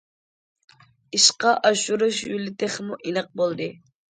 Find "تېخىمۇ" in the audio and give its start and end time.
2.65-3.01